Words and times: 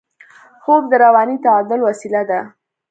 خوب 0.63 0.83
د 0.91 0.93
رواني 1.03 1.37
تعادل 1.45 1.79
وسیله 1.89 2.21
ده 2.29 2.39